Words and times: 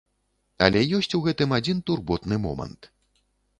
Але 0.67 0.81
ёсць 0.99 1.13
у 1.19 1.19
гэтым 1.27 1.53
адзін 1.59 1.85
турботны 1.91 2.43
момант. 2.49 2.93